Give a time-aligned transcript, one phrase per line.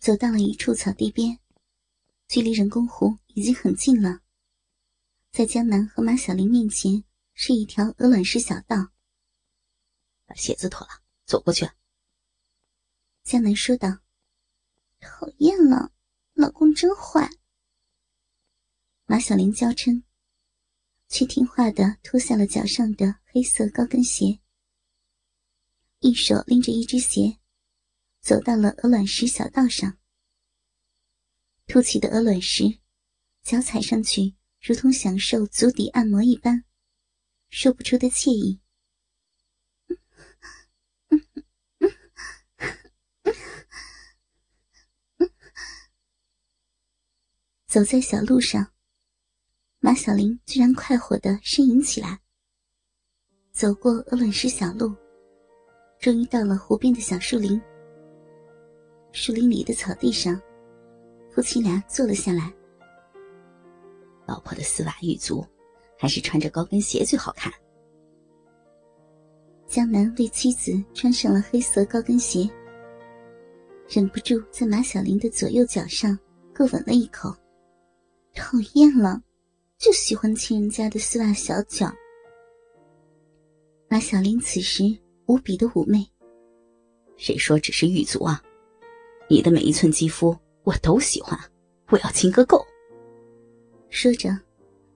[0.00, 1.38] 走到了一处草地边，
[2.26, 4.22] 距离人工湖已经很近了。
[5.30, 8.92] 在江南和马小玲面前是一条鹅卵石小道。
[10.24, 11.68] 把鞋子脱了，走过去。
[13.24, 13.98] 江南说道
[15.00, 15.92] ：“讨厌了，
[16.32, 17.28] 老公真坏。”
[19.04, 20.02] 马小玲娇嗔，
[21.08, 24.40] 却听话的脱下了脚上的黑色高跟鞋，
[25.98, 27.39] 一手拎着一只鞋，
[28.20, 29.98] 走到了鹅卵石小道上。
[31.66, 32.78] 凸起的鹅卵石，
[33.42, 34.34] 脚踩上去。
[34.60, 36.64] 如同享受足底按摩一般，
[37.48, 38.60] 说不出的惬意。
[47.66, 48.74] 走在小路上，
[49.78, 52.20] 马小玲居然快活的呻吟起来。
[53.50, 54.94] 走过鹅卵石小路，
[55.98, 57.58] 终于到了湖边的小树林。
[59.12, 60.40] 树林里的草地上，
[61.30, 62.52] 夫妻俩坐了下来。
[64.26, 65.44] 老婆的丝袜玉足，
[65.98, 67.52] 还是穿着高跟鞋最好看。
[69.66, 72.48] 江南为妻子穿上了黑色高跟鞋，
[73.88, 76.18] 忍不住在马小玲的左右脚上
[76.52, 77.34] 各吻了一口。
[78.34, 79.20] 讨厌了，
[79.76, 81.92] 就喜欢亲人家的丝袜小脚。
[83.88, 84.84] 马小玲此时
[85.26, 86.08] 无比的妩媚。
[87.16, 88.40] 谁说只是玉足啊？
[89.30, 91.38] 你的每一寸肌肤我都喜欢，
[91.90, 92.66] 我要亲个够。
[93.88, 94.36] 说着，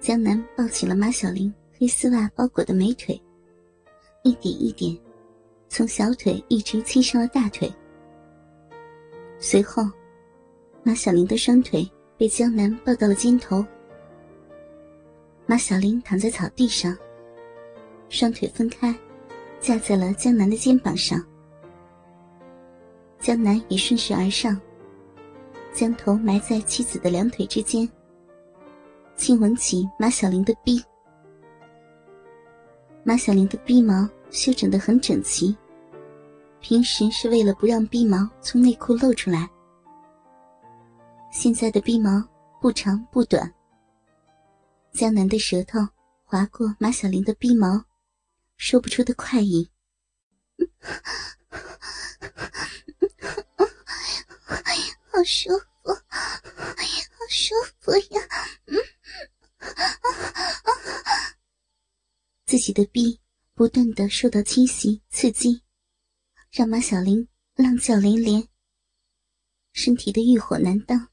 [0.00, 3.22] 江南抱起了马小玲黑丝袜包裹的美腿，
[4.24, 4.98] 一点一点，
[5.68, 7.72] 从小腿一直亲上了大腿。
[9.38, 9.88] 随后，
[10.82, 13.64] 马小玲的双腿被江南抱到了肩头。
[15.46, 16.98] 马小玲躺在草地上，
[18.08, 18.92] 双腿分开，
[19.60, 21.24] 架在了江南的肩膀上。
[23.18, 24.60] 江南也顺势而上，
[25.72, 27.88] 将头埋在妻子的两腿之间。
[29.16, 30.82] 亲吻起马小玲的臂，
[33.02, 35.56] 马小玲的臂毛修整的很整齐，
[36.60, 39.48] 平时是为了不让臂毛从内裤露出来，
[41.32, 42.22] 现在的臂毛
[42.60, 43.50] 不长不短。
[44.92, 45.78] 江南的舌头
[46.24, 47.82] 划过马小玲的臂毛，
[48.56, 49.68] 说不出的快意，
[55.16, 55.48] 好舒
[55.82, 58.20] 服，好舒服呀！
[58.66, 58.76] 嗯，
[59.56, 59.66] 啊
[60.62, 60.70] 啊
[62.44, 63.18] 自己的臂
[63.54, 65.62] 不断的受到侵袭刺激，
[66.50, 68.46] 让马小玲浪叫连连。
[69.72, 71.08] 身体的欲火难当，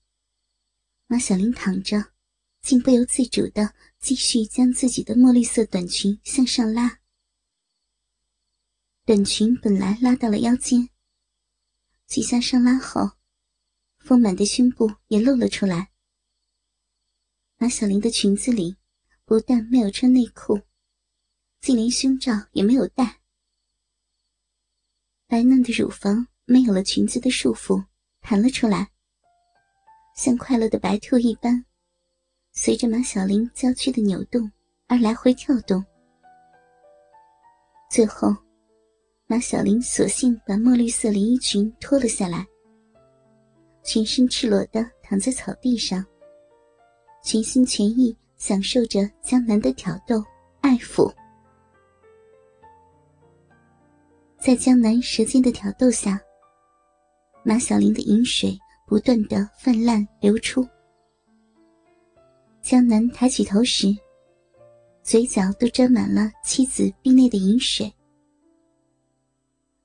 [1.07, 2.11] 马小玲躺着，
[2.61, 6.99] 竟不由自主的继续将自己的墨绿色短裙向上拉。
[9.05, 10.89] 短裙本来拉到了腰间，
[12.05, 13.09] 几下上拉后，
[14.03, 15.89] 丰满的胸部也露了出来。
[17.57, 18.75] 马小玲的裙子里
[19.25, 20.59] 不但没有穿内裤。
[21.61, 23.21] 竟连胸罩也没有戴，
[25.27, 27.81] 白嫩的乳房没有了裙子的束缚，
[28.19, 28.91] 弹了出来，
[30.13, 31.63] 像快乐的白兔一般，
[32.51, 34.51] 随着马小玲娇躯的扭动
[34.87, 35.81] 而来回跳动。
[37.89, 38.35] 最后，
[39.25, 42.45] 马小玲索性把墨绿色连衣裙脱了下来，
[43.83, 46.03] 全身赤裸的躺在草地上，
[47.23, 50.23] 全心全意享受着江南的挑逗
[50.61, 51.13] 爱抚。
[54.39, 56.19] 在江南舌尖的挑逗下，
[57.43, 58.57] 马小玲的饮水
[58.87, 60.67] 不断的泛滥流出。
[62.61, 63.87] 江南抬起头时，
[65.01, 67.93] 嘴角都沾满了妻子臂内的饮水。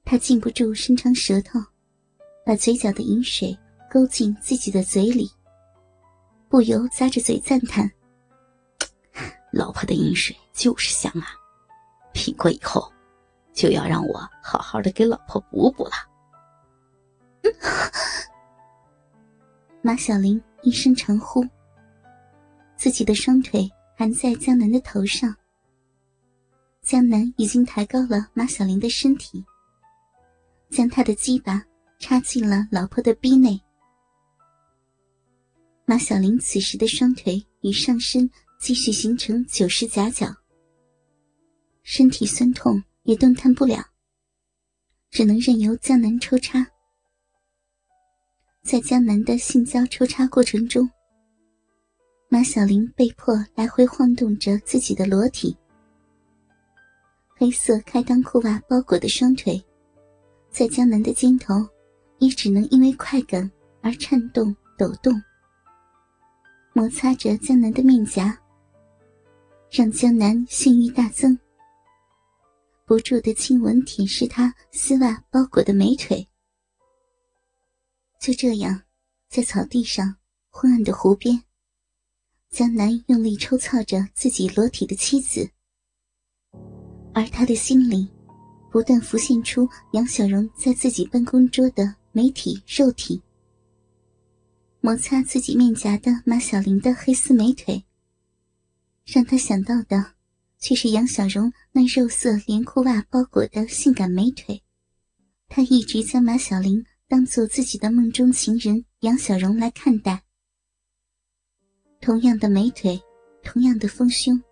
[0.04, 1.58] 他禁不住伸长舌头，
[2.44, 3.56] 把嘴角的饮水
[3.90, 5.30] 勾进自己的嘴里，
[6.48, 7.90] 不由咂着嘴赞叹
[9.52, 11.28] ：“老婆的饮水就是香啊！
[12.12, 12.92] 品过以后。”
[13.54, 15.90] 就要让我好好的给老婆补补了。
[19.82, 21.44] 马小玲一声长呼，
[22.76, 25.34] 自己的双腿含在江南的头上。
[26.82, 29.44] 江南已经抬高了马小玲的身体，
[30.70, 31.60] 将他的鸡巴
[31.98, 33.60] 插进了老婆的逼内。
[35.88, 38.30] 马小玲此时的双腿与上身
[38.60, 40.26] 继续形成九十夹角，
[41.82, 42.82] 身体酸痛。
[43.04, 43.82] 也动弹不了，
[45.08, 46.66] 只能任由江南抽插。
[48.62, 50.86] 在江南的性交抽插过程中，
[52.28, 55.56] 马小玲被迫来回晃动着自己的裸体，
[57.34, 59.58] 黑色开裆裤袜包裹的双腿，
[60.50, 61.66] 在江南的肩头，
[62.18, 63.50] 也只能因为快感
[63.80, 65.14] 而颤动抖动，
[66.78, 68.38] 摩擦着江南的面颊，
[69.68, 71.36] 让江南性欲大增，
[72.86, 76.24] 不住的亲吻舔舐他丝袜包裹的美腿。
[78.20, 78.80] 就这样，
[79.28, 80.14] 在草地上
[80.50, 81.42] 昏暗的湖边，
[82.48, 85.50] 江南用力抽操着自己裸体的妻子，
[87.12, 88.08] 而他的心里。
[88.70, 93.20] 不断浮现出杨小荣在自己办公桌的美体肉体，
[94.88, 97.84] 摩擦自己面颊的马小玲的黑丝美腿，
[99.04, 100.14] 让他想到的
[100.58, 104.62] 却是杨小荣那肉色连裤袜包裹的性感美腿。
[105.46, 110.22] 他一直将马小玲当做自己的梦中情人杨小荣来看待，
[112.00, 112.98] 同样的美腿，
[113.42, 114.42] 同样的丰胸，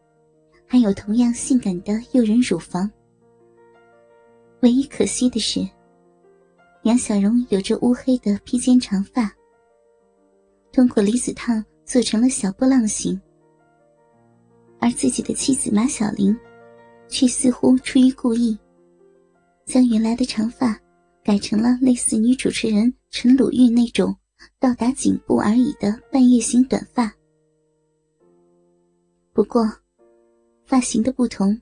[0.66, 2.90] 还有同样性感的诱人乳房。
[4.60, 5.66] 唯一可惜的是，
[6.82, 9.34] 杨小荣有着乌黑的披肩长发，
[10.76, 13.18] 通过离子烫做成了小波浪形，
[14.78, 16.36] 而自己的妻子马小玲，
[17.08, 18.54] 却似乎出于故意，
[19.64, 20.78] 将原来的长发
[21.24, 24.14] 改成了类似女主持人陈鲁豫那种
[24.60, 27.10] 到达颈部而已的半月形短发。
[29.32, 29.66] 不过，
[30.66, 31.58] 发型的不同。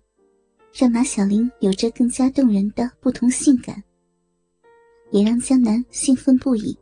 [0.72, 3.80] 让马小玲有着更加动人的不同性感，
[5.12, 6.76] 也让江南兴奋不已。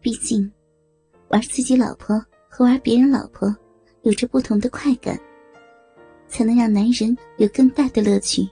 [0.00, 0.50] 毕竟，
[1.28, 3.54] 玩自己老婆和玩别人老婆
[4.02, 5.18] 有着不同的快感，
[6.26, 8.48] 才能让男人有更大的乐趣。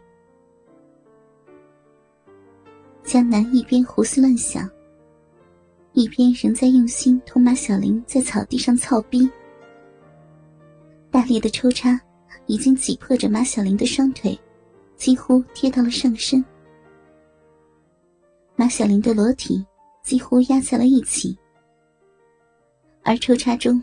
[3.03, 4.69] 江南一边胡思乱想，
[5.93, 9.29] 一边仍在用心同马小玲在草地上操逼，
[11.11, 12.01] 大力的抽插。
[12.47, 14.39] 已经挤破着马小玲的双腿，
[14.97, 16.43] 几乎贴到了上身。
[18.57, 19.63] 马小玲的裸体
[20.09, 21.39] 几乎压在了一起，
[23.05, 23.83] 而抽插中，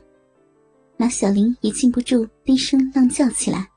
[0.97, 3.69] 马小玲也禁不住低声浪叫起来。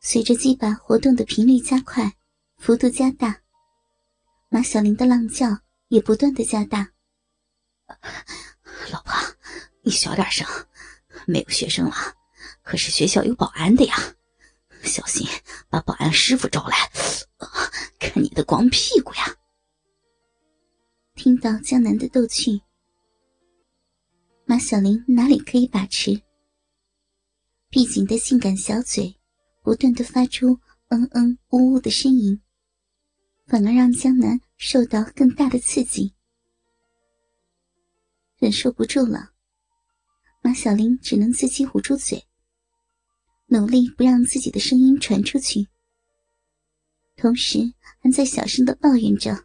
[0.00, 2.12] 随着鸡巴活动的频率加快，
[2.56, 3.40] 幅度加大，
[4.48, 5.46] 马小玲的浪叫
[5.86, 6.88] 也不断的加大。
[8.92, 9.12] 老婆，
[9.82, 10.46] 你小点声，
[11.26, 11.94] 没有学生了，
[12.62, 13.94] 可是学校有保安的呀，
[14.82, 15.26] 小心
[15.68, 16.90] 把保安师傅招来，
[17.98, 19.36] 看你的光屁股呀！
[21.16, 22.62] 听到江南的逗趣，
[24.46, 26.22] 马小玲哪里可以把持？
[27.68, 29.14] 闭紧的性感小嘴。
[29.62, 30.58] 不断的发出
[30.88, 32.40] 嗯嗯呜呜的呻吟，
[33.46, 36.14] 反而让江南受到更大的刺激，
[38.38, 39.29] 忍受不住了。
[40.42, 42.26] 马小玲只能自己捂住嘴，
[43.46, 45.68] 努力不让自己的声音传出去，
[47.16, 49.44] 同时还在小声的抱怨着：“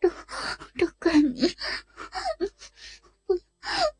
[0.00, 0.08] 都
[0.78, 1.54] 都怪你，
[3.26, 3.36] 不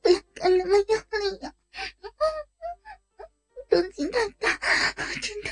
[0.01, 1.55] 不要干那么用力呀！”
[3.69, 4.59] 动静太大，
[5.21, 5.51] 真的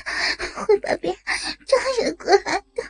[0.65, 1.19] 会把别人
[1.65, 2.83] 招惹过来的，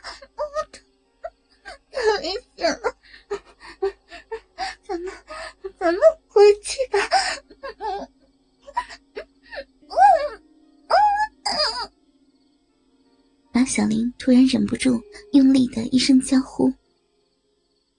[13.80, 16.70] 小林突然忍不住用力的一声娇呼，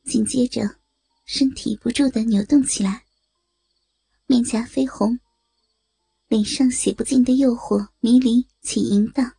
[0.06, 0.62] 紧接着
[1.26, 3.04] 身体不住的扭动起来，
[4.28, 5.20] 面颊绯红。
[6.28, 9.34] 脸上洗不尽的诱惑，迷离且淫荡。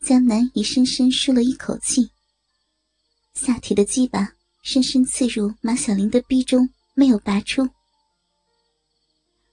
[0.00, 2.12] 江南也深深舒了一口气。
[3.34, 7.68] 下体的鸡巴深深刺入马小玲的逼中，没有拔出。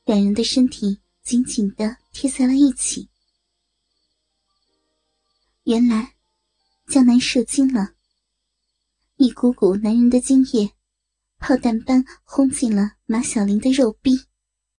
[0.05, 3.09] 两人的身体紧紧的贴在了一起。
[5.69, 6.15] 原来，
[6.87, 7.93] 江南射精了。
[9.17, 10.71] 一股股男人的精液，
[11.37, 14.28] 炮弹般轰进了马小玲的肉壁。